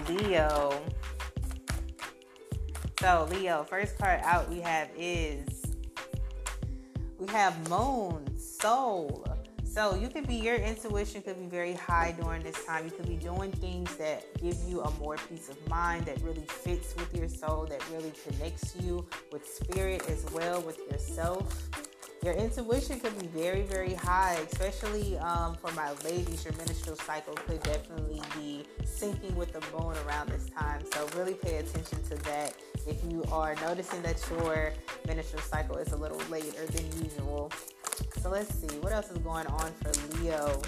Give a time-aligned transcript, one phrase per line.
[0.07, 0.81] Leo?
[2.99, 5.54] So, Leo, first card out we have is
[7.19, 9.25] we have moon, soul.
[9.63, 12.85] So you could be your intuition could be very high during this time.
[12.85, 16.45] You could be doing things that give you a more peace of mind that really
[16.47, 21.69] fits with your soul, that really connects you with spirit as well, with yourself.
[22.23, 26.43] Your intuition could be very, very high, especially um, for my ladies.
[26.43, 30.81] Your menstrual cycle could definitely be syncing with the moon around this time.
[30.93, 32.55] So, really pay attention to that
[32.87, 34.73] if you are noticing that your
[35.07, 37.51] menstrual cycle is a little later than usual.
[38.21, 40.61] So let's see what else is going on for Leo.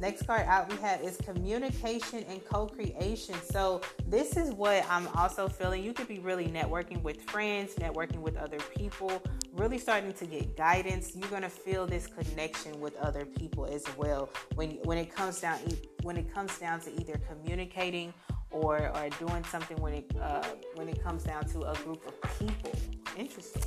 [0.00, 3.34] Next card out we have is communication and co-creation.
[3.50, 5.82] So this is what I'm also feeling.
[5.82, 9.20] You could be really networking with friends, networking with other people,
[9.54, 11.16] really starting to get guidance.
[11.16, 15.58] You're gonna feel this connection with other people as well when when it comes down
[16.04, 18.14] when it comes down to either communicating
[18.50, 22.38] or or doing something when it uh, when it comes down to a group of
[22.38, 22.72] people.
[23.16, 23.62] Interesting.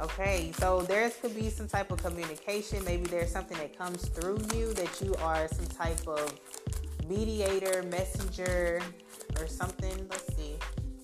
[0.00, 2.82] Okay, so there could be some type of communication.
[2.84, 6.40] Maybe there's something that comes through you that you are some type of
[7.06, 8.80] mediator, messenger,
[9.38, 10.06] or something.
[10.08, 10.56] Let's see.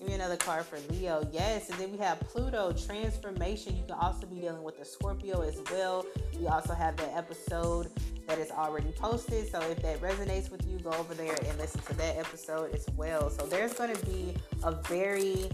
[0.07, 1.27] Me another card for Leo.
[1.33, 3.75] Yes, and then we have Pluto transformation.
[3.75, 6.05] You can also be dealing with a Scorpio as well.
[6.39, 7.91] We also have that episode
[8.25, 9.51] that is already posted.
[9.51, 12.85] So if that resonates with you, go over there and listen to that episode as
[12.95, 13.29] well.
[13.29, 15.49] So there's going to be a very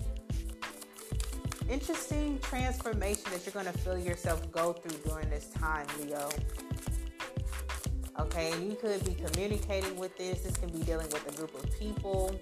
[1.68, 6.30] interesting transformation that you're going to feel yourself go through during this time, Leo.
[8.20, 10.42] Okay, and you could be communicating with this.
[10.42, 12.40] This can be dealing with a group of people.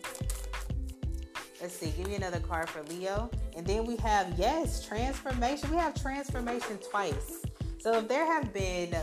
[1.61, 3.29] Let's see, give me another card for Leo.
[3.55, 5.69] And then we have, yes, transformation.
[5.69, 7.45] We have transformation twice.
[7.77, 8.95] So if there have been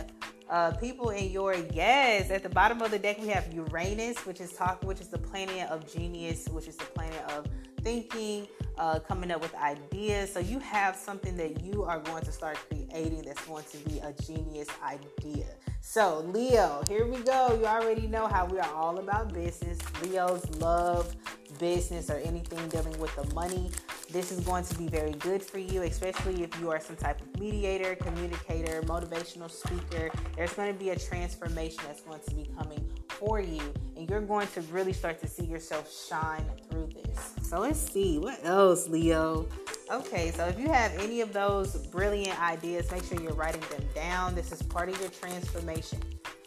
[0.51, 4.41] uh, people in your yes at the bottom of the deck we have uranus which
[4.41, 7.47] is talk which is the planet of genius which is the planet of
[7.83, 8.47] thinking
[8.79, 12.57] uh, coming up with ideas so you have something that you are going to start
[12.71, 15.45] creating that's going to be a genius idea
[15.83, 20.49] so leo here we go you already know how we are all about business leos
[20.61, 21.15] love
[21.59, 23.71] business or anything dealing with the money
[24.11, 27.21] this is going to be very good for you, especially if you are some type
[27.21, 30.11] of mediator, communicator, motivational speaker.
[30.35, 33.61] There's going to be a transformation that's going to be coming for you,
[33.97, 37.35] and you're going to really start to see yourself shine through this.
[37.43, 39.47] So let's see what else, Leo.
[39.93, 43.87] Okay, so if you have any of those brilliant ideas, make sure you're writing them
[43.95, 44.35] down.
[44.35, 45.99] This is part of your transformation.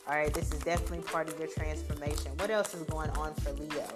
[0.07, 2.31] All right, this is definitely part of your transformation.
[2.37, 3.87] What else is going on for Leo?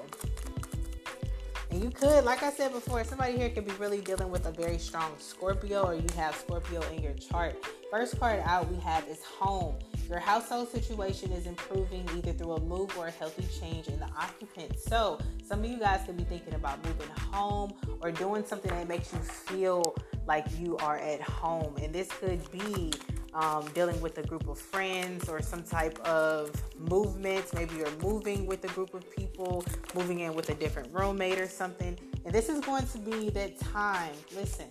[1.75, 4.51] And you could, like I said before, somebody here could be really dealing with a
[4.51, 7.61] very strong Scorpio or you have Scorpio in your chart.
[7.91, 9.75] First card out we have is home.
[10.07, 14.07] Your household situation is improving either through a move or a healthy change in the
[14.17, 14.79] occupant.
[14.79, 18.87] So, some of you guys could be thinking about moving home or doing something that
[18.87, 19.97] makes you feel
[20.27, 21.75] like you are at home.
[21.83, 22.93] And this could be
[23.35, 27.53] um, dealing with a group of friends or some type of movements.
[27.53, 29.63] Maybe you're moving with a group of people,
[29.93, 31.97] moving in with a different roommate or something.
[32.23, 34.13] And this is going to be that time.
[34.33, 34.67] Listen,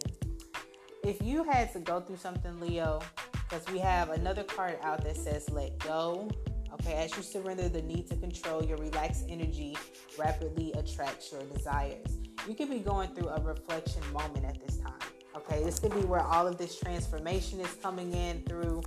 [1.05, 3.01] if you had to go through something, Leo,
[3.33, 6.29] because we have another card out that says let go.
[6.73, 9.77] Okay, as you surrender the need to control, your relaxed energy
[10.19, 12.19] rapidly attracts your desires.
[12.49, 15.13] You could be going through a reflection moment at this time.
[15.37, 18.83] Okay, this could be where all of this transformation is coming in through,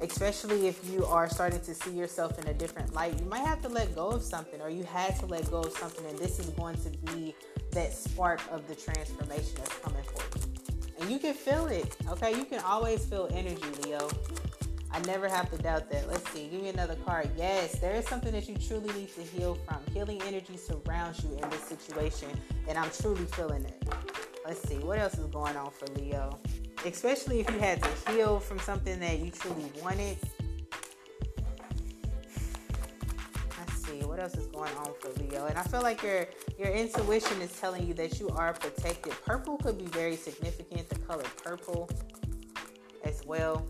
[0.00, 3.18] especially if you are starting to see yourself in a different light.
[3.18, 5.72] You might have to let go of something, or you had to let go of
[5.72, 7.34] something, and this is going to be
[7.72, 10.44] that spark of the transformation that's coming for you.
[11.00, 12.36] And you can feel it, okay?
[12.36, 14.08] You can always feel energy, Leo.
[14.92, 16.08] I never have to doubt that.
[16.08, 16.48] Let's see.
[16.48, 17.28] Give me another card.
[17.36, 19.78] Yes, there is something that you truly need to heal from.
[19.92, 22.28] Healing energy surrounds you in this situation,
[22.66, 23.82] and I'm truly feeling it.
[24.46, 26.38] Let's see, what else is going on for Leo?
[26.84, 30.16] Especially if you had to heal from something that you truly wanted.
[33.58, 35.46] Let's see, What else is going on for Leo?
[35.46, 36.28] And I feel like your
[36.60, 39.14] your intuition is telling you that you are protected.
[39.24, 40.88] Purple could be very significant.
[40.90, 41.90] The color purple
[43.02, 43.66] as well.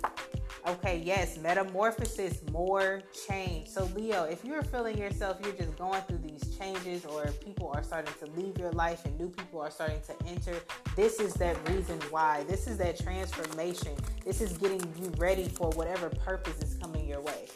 [0.68, 3.68] Okay, yes, metamorphosis, more change.
[3.68, 7.84] So, Leo, if you're feeling yourself, you're just going through these changes, or people are
[7.84, 10.56] starting to leave your life and new people are starting to enter,
[10.96, 12.42] this is that reason why.
[12.48, 13.94] This is that transformation.
[14.24, 17.46] This is getting you ready for whatever purpose is coming your way.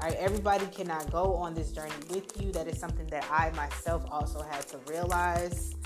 [0.00, 2.50] All right, everybody cannot go on this journey with you.
[2.50, 5.76] That is something that I myself also had to realize.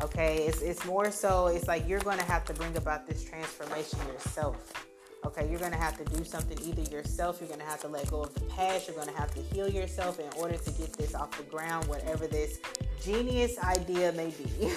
[0.00, 3.24] Okay, it's, it's more so, it's like you're going to have to bring about this
[3.24, 4.89] transformation yourself.
[5.26, 7.88] Okay, you're going to have to do something either yourself, you're going to have to
[7.88, 10.70] let go of the past, you're going to have to heal yourself in order to
[10.72, 12.58] get this off the ground, whatever this
[13.02, 14.72] genius idea may be.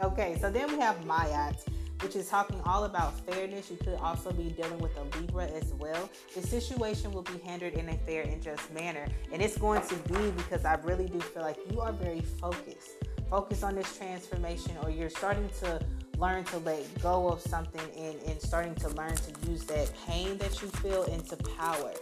[0.02, 1.64] okay, so then we have Maat,
[2.02, 3.70] which is talking all about fairness.
[3.70, 6.10] You could also be dealing with a Libra as well.
[6.34, 9.94] The situation will be handled in a fair and just manner, and it's going to
[9.94, 12.90] be because I really do feel like you are very focused.
[13.30, 15.80] Focus on this transformation, or you're starting to
[16.22, 20.38] learn to let go of something and, and starting to learn to use that pain
[20.38, 21.92] that you feel into power.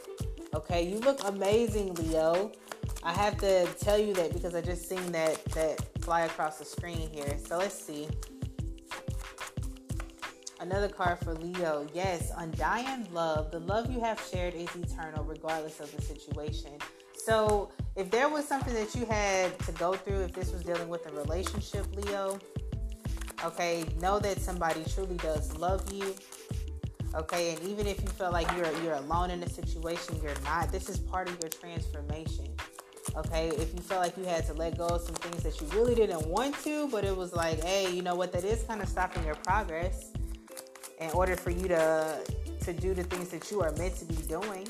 [0.55, 2.53] Okay, you look amazing, Leo.
[3.03, 6.67] I have to tell you that because I just seen that that fly across the
[6.67, 7.39] screen here.
[7.47, 8.09] So let's see.
[10.61, 11.87] Another card for Leo.
[11.95, 13.51] Yes, undying love.
[13.51, 16.73] The love you have shared is eternal, regardless of the situation.
[17.17, 20.89] So, if there was something that you had to go through, if this was dealing
[20.89, 22.39] with a relationship, Leo,
[23.45, 26.15] Okay, know that somebody truly does love you.
[27.15, 30.71] Okay, and even if you feel like you're you're alone in a situation, you're not.
[30.71, 32.47] This is part of your transformation.
[33.17, 35.67] Okay, if you felt like you had to let go of some things that you
[35.79, 38.81] really didn't want to, but it was like, hey, you know what, that is kind
[38.81, 40.13] of stopping your progress
[41.01, 42.21] in order for you to
[42.63, 44.69] to do the things that you are meant to be doing.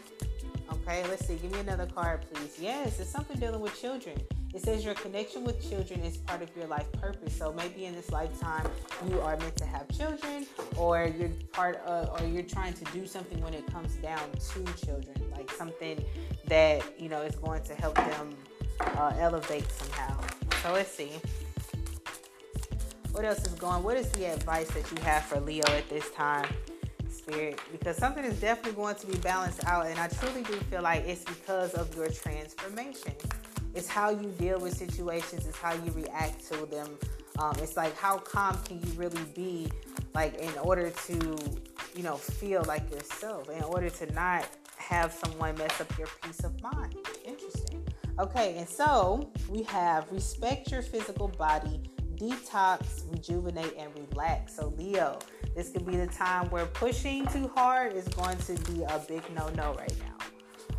[0.72, 1.36] Okay, let's see.
[1.36, 2.56] Give me another card, please.
[2.60, 4.16] Yes, it's something dealing with children.
[4.54, 7.36] It says your connection with children is part of your life purpose.
[7.36, 8.66] So maybe in this lifetime
[9.08, 10.46] you are meant to have children,
[10.76, 14.64] or you're part of, or you're trying to do something when it comes down to
[14.84, 16.04] children, like something
[16.46, 18.36] that you know is going to help them
[18.80, 20.20] uh, elevate somehow.
[20.62, 21.12] So let's see.
[23.12, 23.82] What else is going?
[23.82, 26.48] What is the advice that you have for Leo at this time?
[27.30, 30.82] Spirit because something is definitely going to be balanced out, and I truly do feel
[30.82, 33.12] like it's because of your transformation.
[33.74, 35.46] It's how you deal with situations.
[35.46, 36.98] It's how you react to them.
[37.38, 39.70] Um, it's like how calm can you really be,
[40.14, 41.36] like in order to,
[41.94, 46.40] you know, feel like yourself, in order to not have someone mess up your peace
[46.40, 46.96] of mind.
[47.24, 47.86] Interesting.
[48.18, 51.80] Okay, and so we have respect your physical body,
[52.16, 54.56] detox, rejuvenate, and relax.
[54.56, 55.18] So Leo,
[55.54, 59.22] this could be the time where pushing too hard is going to be a big
[59.34, 60.20] no-no right now.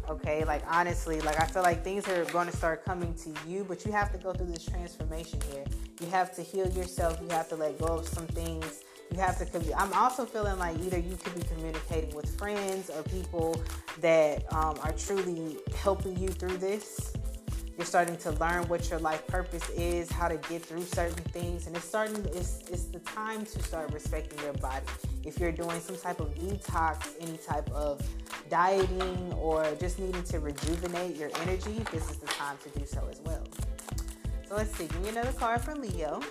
[0.09, 3.63] Okay, like honestly, like I feel like things are going to start coming to you,
[3.63, 5.63] but you have to go through this transformation here.
[6.01, 7.19] You have to heal yourself.
[7.21, 8.83] You have to let go of some things.
[9.11, 9.79] You have to.
[9.79, 13.61] I'm also feeling like either you could be communicating with friends or people
[13.99, 17.13] that um, are truly helping you through this.
[17.81, 21.65] You're starting to learn what your life purpose is, how to get through certain things,
[21.65, 22.23] and it's starting.
[22.25, 24.85] It's it's the time to start respecting your body.
[25.25, 27.99] If you're doing some type of detox, any type of
[28.51, 33.01] dieting, or just needing to rejuvenate your energy, this is the time to do so
[33.09, 33.47] as well.
[34.47, 34.85] So let's see.
[34.85, 36.21] Give me another card for Leo.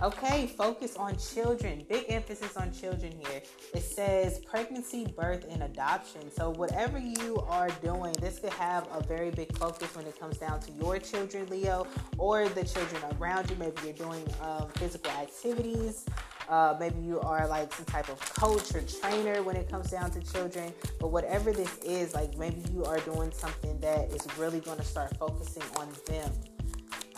[0.00, 1.84] Okay, focus on children.
[1.88, 3.42] Big emphasis on children here.
[3.74, 6.30] It says pregnancy, birth, and adoption.
[6.30, 10.38] So, whatever you are doing, this could have a very big focus when it comes
[10.38, 11.84] down to your children, Leo,
[12.16, 13.56] or the children around you.
[13.56, 16.06] Maybe you're doing um, physical activities.
[16.48, 20.12] Uh, maybe you are like some type of coach or trainer when it comes down
[20.12, 20.72] to children.
[21.00, 24.84] But whatever this is, like maybe you are doing something that is really going to
[24.84, 26.30] start focusing on them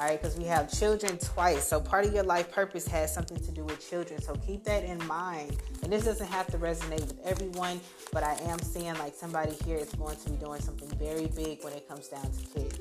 [0.01, 1.69] all right, because we have children twice.
[1.69, 4.19] So part of your life purpose has something to do with children.
[4.23, 5.59] So keep that in mind.
[5.83, 9.77] And this doesn't have to resonate with everyone, but I am seeing like somebody here
[9.77, 12.81] is going to be doing something very big when it comes down to kids.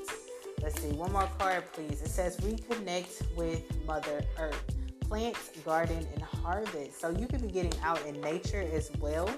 [0.63, 2.01] Let's see, one more card, please.
[2.01, 4.63] It says reconnect with Mother Earth.
[5.01, 5.35] Plant,
[5.65, 7.01] garden, and harvest.
[7.01, 9.29] So you could be getting out in nature as well.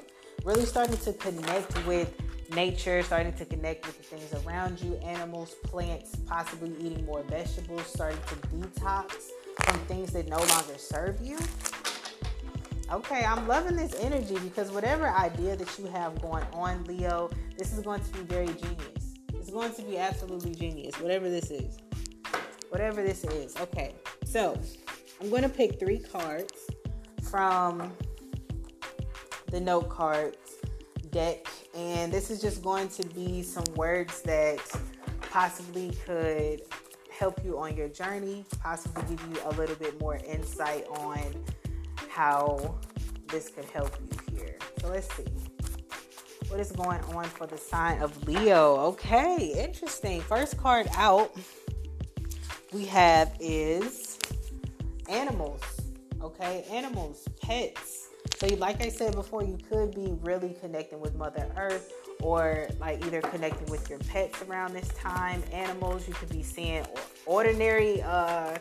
[0.43, 2.13] Really starting to connect with
[2.55, 7.85] nature, starting to connect with the things around you, animals, plants, possibly eating more vegetables,
[7.85, 9.13] starting to detox
[9.63, 11.37] from things that no longer serve you.
[12.91, 17.71] Okay, I'm loving this energy because whatever idea that you have going on, Leo, this
[17.73, 19.15] is going to be very genius.
[19.33, 21.77] It's going to be absolutely genius, whatever this is.
[22.69, 23.55] Whatever this is.
[23.57, 24.59] Okay, so
[25.21, 26.53] I'm going to pick three cards
[27.29, 27.93] from
[29.51, 30.60] the note cards
[31.11, 34.59] deck and this is just going to be some words that
[35.29, 36.61] possibly could
[37.09, 41.21] help you on your journey, possibly give you a little bit more insight on
[42.09, 42.75] how
[43.27, 44.57] this could help you here.
[44.79, 45.25] So let's see.
[46.47, 48.75] What is going on for the sign of Leo?
[48.77, 50.19] Okay, interesting.
[50.21, 51.31] First card out
[52.73, 54.17] we have is
[55.07, 55.61] animals.
[56.21, 58.00] Okay, animals, pets.
[58.41, 61.93] So, like I said before, you could be really connecting with Mother Earth
[62.23, 65.43] or like either connecting with your pets around this time.
[65.53, 66.83] Animals, you could be seeing
[67.27, 68.57] ordinary uh,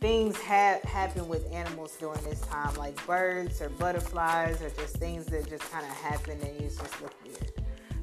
[0.00, 5.48] things happen with animals during this time, like birds or butterflies or just things that
[5.48, 7.52] just kind of happen and you just look weird.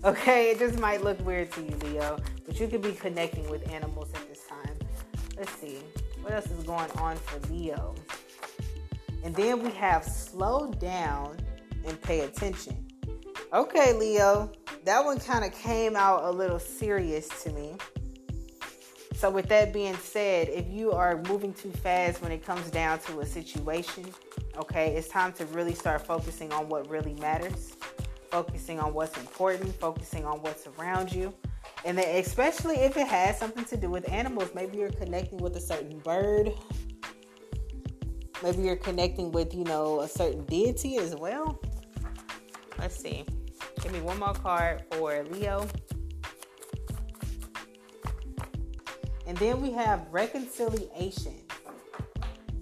[0.04, 3.66] Okay, it just might look weird to you, Leo, but you could be connecting with
[3.72, 4.78] animals at this time.
[5.38, 5.78] Let's see
[6.22, 7.96] what else is going on for Leo.
[9.26, 11.36] And then we have slow down
[11.84, 12.86] and pay attention.
[13.52, 14.52] Okay, Leo,
[14.86, 17.74] that one kind of came out a little serious to me.
[19.16, 23.00] So, with that being said, if you are moving too fast when it comes down
[23.00, 24.06] to a situation,
[24.58, 27.76] okay, it's time to really start focusing on what really matters,
[28.30, 31.34] focusing on what's important, focusing on what's around you.
[31.84, 35.56] And then, especially if it has something to do with animals, maybe you're connecting with
[35.56, 36.52] a certain bird,
[38.46, 41.60] maybe you're connecting with, you know, a certain deity as well.
[42.78, 43.26] Let's see.
[43.82, 45.68] Give me one more card for Leo.
[49.26, 51.34] And then we have reconciliation.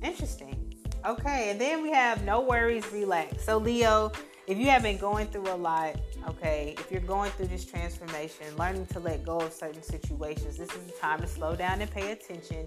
[0.01, 0.73] Interesting.
[1.05, 3.43] Okay, and then we have no worries, relax.
[3.43, 4.13] So, Leo,
[4.47, 5.97] if you have been going through a lot,
[6.29, 10.69] okay, if you're going through this transformation, learning to let go of certain situations, this
[10.69, 12.65] is the time to slow down and pay attention.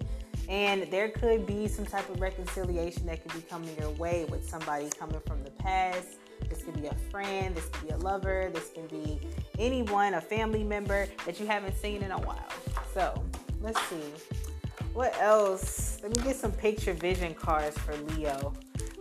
[0.49, 4.47] And there could be some type of reconciliation that could be coming your way with
[4.47, 6.17] somebody coming from the past.
[6.49, 9.19] This could be a friend, this could be a lover, this can be
[9.59, 12.47] anyone, a family member that you haven't seen in a while.
[12.93, 13.21] So,
[13.61, 14.03] let's see.
[14.93, 15.99] What else?
[16.01, 18.53] Let me get some picture vision cards for Leo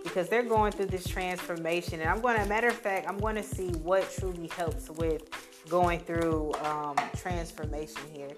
[0.02, 2.00] because they're going through this transformation.
[2.00, 5.22] And I'm going to, matter of fact, I'm going to see what truly helps with
[5.68, 8.30] going through um, transformation here.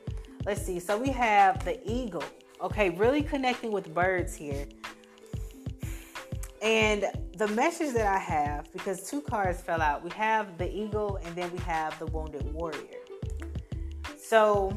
[0.45, 0.81] Let's see.
[0.81, 2.25] So we have the eagle.
[2.61, 4.67] Okay, really connecting with birds here.
[6.61, 7.05] And
[7.37, 11.37] the message that I have, because two cards fell out, we have the eagle and
[11.37, 12.83] then we have the wounded warrior.
[14.21, 14.77] So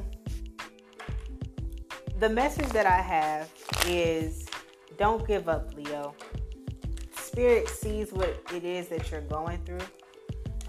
[2.20, 3.50] the message that I have
[3.88, 4.48] is
[4.98, 6.14] don't give up, Leo.
[7.16, 9.80] Spirit sees what it is that you're going through.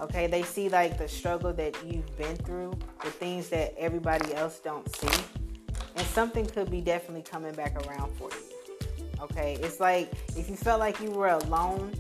[0.01, 2.73] Okay, they see like the struggle that you've been through,
[3.05, 5.25] the things that everybody else don't see.
[5.97, 9.19] And something could be definitely coming back around for you.
[9.21, 11.93] Okay, it's like if you felt like you were alone,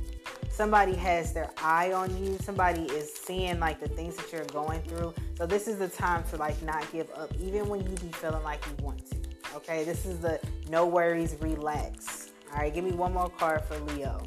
[0.50, 2.36] somebody has their eye on you.
[2.42, 5.14] Somebody is seeing like the things that you're going through.
[5.38, 8.42] So this is the time to like not give up, even when you be feeling
[8.42, 9.16] like you want to.
[9.56, 12.30] Okay, this is the no worries, relax.
[12.52, 14.20] All right, give me one more card for Leo.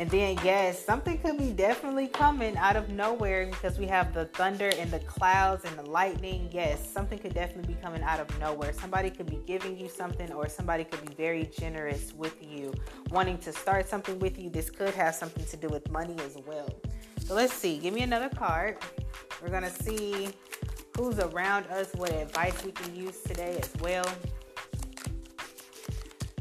[0.00, 4.24] And then, yes, something could be definitely coming out of nowhere because we have the
[4.24, 6.48] thunder and the clouds and the lightning.
[6.50, 8.72] Yes, something could definitely be coming out of nowhere.
[8.72, 12.72] Somebody could be giving you something, or somebody could be very generous with you,
[13.10, 14.48] wanting to start something with you.
[14.48, 16.70] This could have something to do with money as well.
[17.26, 17.76] So let's see.
[17.76, 18.78] Give me another card.
[19.42, 20.30] We're going to see
[20.96, 24.06] who's around us, what advice we can use today as well.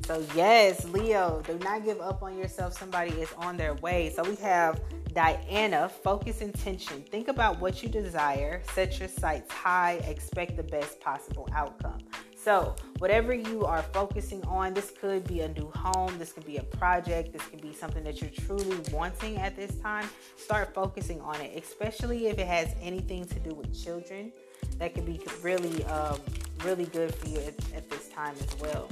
[0.10, 2.75] So, yes, Leo, do not give up on yourself.
[2.75, 4.10] Somebody is on their way.
[4.10, 4.82] So, we have
[5.13, 7.04] Diana, focus intention.
[7.12, 12.00] Think about what you desire, set your sights high, expect the best possible outcome.
[12.36, 16.58] So, whatever you are focusing on, this could be a new home, this could be
[16.58, 20.10] a project, this could be something that you're truly wanting at this time.
[20.38, 24.32] Start focusing on it, especially if it has anything to do with children.
[24.80, 26.20] That could be really, um,
[26.63, 28.89] really good for you at, at this time as well.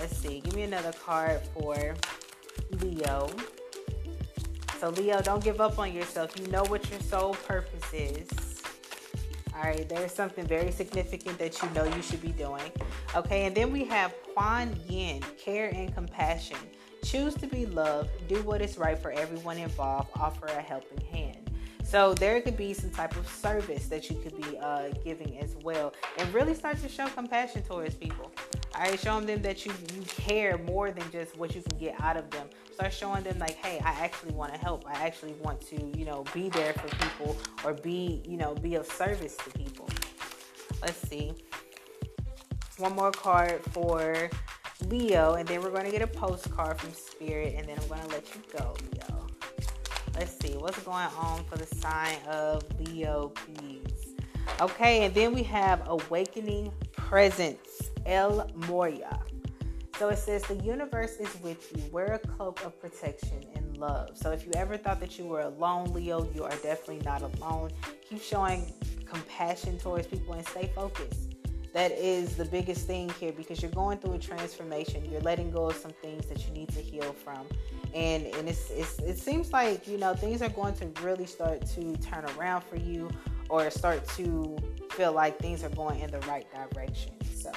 [0.00, 1.94] Let's see, give me another card for
[2.80, 3.30] Leo.
[4.80, 6.38] So, Leo, don't give up on yourself.
[6.38, 8.28] You know what your soul purpose is.
[9.54, 12.72] All right, there's something very significant that you know you should be doing.
[13.14, 16.56] Okay, and then we have Kuan Yin, care and compassion.
[17.04, 21.50] Choose to be loved, do what is right for everyone involved, offer a helping hand.
[21.84, 25.54] So there could be some type of service that you could be uh, giving as
[25.62, 28.32] well, and really start to show compassion towards people.
[28.74, 32.00] All right, showing them that you you care more than just what you can get
[32.00, 32.48] out of them.
[32.72, 34.84] Start showing them like, hey, I actually want to help.
[34.86, 38.76] I actually want to, you know, be there for people or be, you know, be
[38.76, 39.88] of service to people.
[40.80, 41.32] Let's see.
[42.78, 44.30] One more card for
[44.88, 48.00] Leo, and then we're going to get a postcard from Spirit, and then I'm going
[48.00, 49.26] to let you go, Leo.
[50.14, 54.14] Let's see what's going on for the sign of Leo, please.
[54.60, 59.20] Okay, and then we have Awakening Presence, El Morya.
[59.98, 61.82] So it says the universe is with you.
[61.92, 64.10] Wear a cloak of protection and love.
[64.14, 67.70] So if you ever thought that you were alone, Leo, you are definitely not alone.
[68.08, 68.72] Keep showing
[69.04, 71.34] compassion towards people and stay focused.
[71.74, 75.10] That is the biggest thing here because you're going through a transformation.
[75.10, 77.46] You're letting go of some things that you need to heal from.
[77.94, 81.64] And and it's, it's it seems like, you know, things are going to really start
[81.66, 83.10] to turn around for you
[83.48, 84.56] or start to
[84.90, 87.12] feel like things are going in the right direction.
[87.34, 87.50] So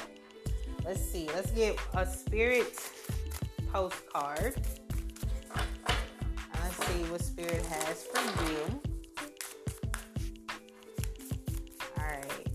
[0.86, 1.28] let's see.
[1.34, 2.80] Let's get a spirit
[3.74, 4.56] postcard.
[6.64, 8.82] let's see what spirit has for you.
[11.98, 12.48] All right.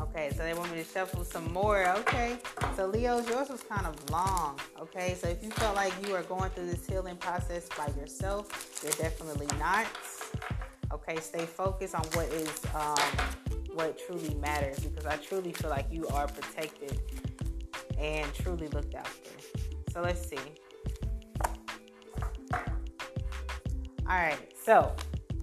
[0.00, 1.88] Okay, so they want me to shuffle some more.
[1.98, 2.38] Okay.
[2.76, 4.58] So Leo's, yours was kind of long.
[4.80, 5.16] Okay.
[5.20, 8.92] So if you felt like you are going through this healing process by yourself, you're
[8.92, 9.86] definitely not.
[10.92, 13.43] Okay, stay focused on what is um,
[13.74, 17.00] what truly matters because I truly feel like you are protected
[17.98, 19.30] and truly looked after.
[19.92, 20.38] So let's see.
[24.06, 24.94] All right, so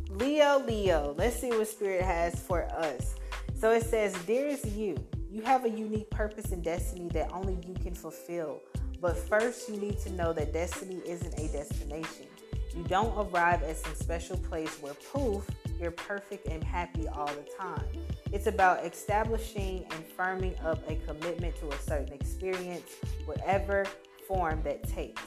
[0.09, 3.15] Leo, Leo, let's see what Spirit has for us.
[3.57, 4.95] So it says, Dearest you,
[5.31, 8.61] you have a unique purpose and destiny that only you can fulfill.
[8.99, 12.27] But first, you need to know that destiny isn't a destination.
[12.75, 15.47] You don't arrive at some special place where poof,
[15.81, 17.83] you're perfect and happy all the time.
[18.31, 22.91] It's about establishing and firming up a commitment to a certain experience,
[23.25, 23.85] whatever
[24.27, 25.23] form that takes.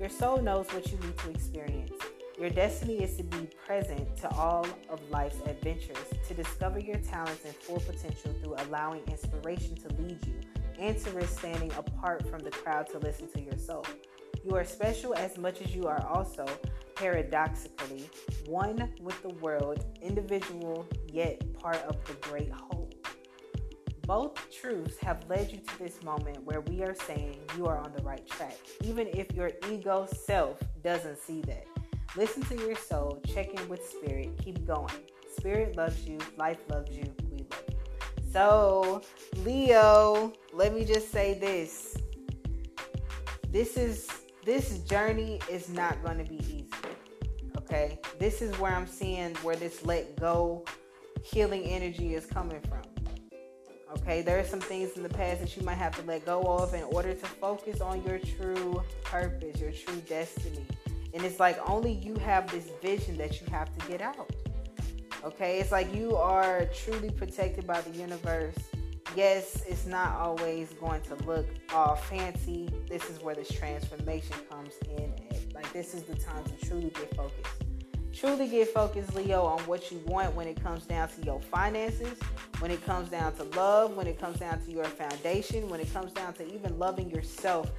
[0.00, 1.92] Your soul knows what you need to experience.
[2.38, 7.44] Your destiny is to be present to all of life's adventures, to discover your talents
[7.44, 10.40] and full potential through allowing inspiration to lead you,
[10.78, 13.86] and to risk standing apart from the crowd to listen to your soul.
[14.44, 16.46] You are special as much as you are also
[17.02, 18.08] paradoxically,
[18.46, 22.88] one with the world, individual yet part of the great whole.
[24.06, 27.92] Both truths have led you to this moment where we are saying you are on
[27.96, 31.66] the right track, even if your ego self doesn't see that.
[32.16, 34.94] Listen to your soul, check in with spirit, keep going.
[35.36, 37.78] Spirit loves you, life loves you, we love you.
[38.30, 39.02] So,
[39.38, 41.96] Leo, let me just say this.
[43.50, 44.08] This is
[44.44, 46.81] this journey is not going to be easy.
[47.72, 50.62] Okay, this is where I'm seeing where this let go
[51.24, 52.82] healing energy is coming from.
[53.96, 56.42] Okay, there are some things in the past that you might have to let go
[56.42, 60.66] of in order to focus on your true purpose, your true destiny.
[61.14, 64.30] And it's like only you have this vision that you have to get out.
[65.24, 68.58] Okay, it's like you are truly protected by the universe
[69.16, 72.68] yes, it's not always going to look all fancy.
[72.88, 75.12] This is where this transformation comes in.
[75.54, 77.61] Like, this is the time to truly get focused.
[78.12, 82.18] Truly get focused, Leo, on what you want when it comes down to your finances,
[82.58, 85.92] when it comes down to love, when it comes down to your foundation, when it
[85.92, 87.70] comes down to even loving yourself.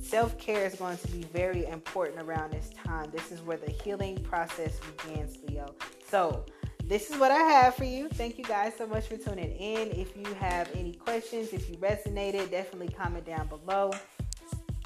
[0.00, 3.10] Self care is going to be very important around this time.
[3.10, 5.74] This is where the healing process begins, Leo.
[6.08, 6.44] So,
[6.84, 8.08] this is what I have for you.
[8.08, 9.90] Thank you guys so much for tuning in.
[9.90, 13.92] If you have any questions, if you resonated, definitely comment down below.